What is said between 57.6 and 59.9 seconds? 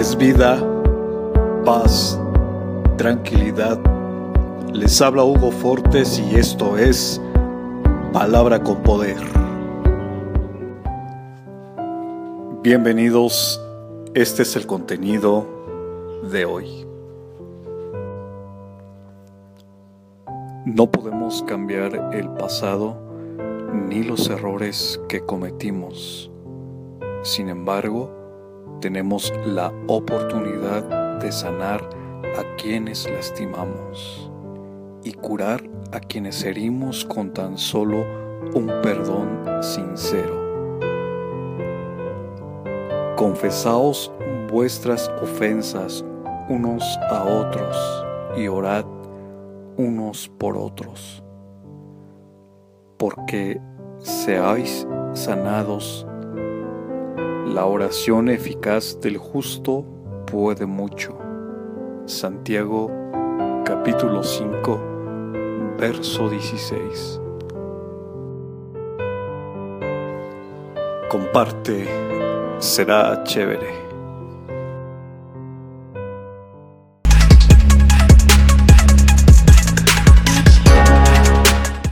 oración eficaz del justo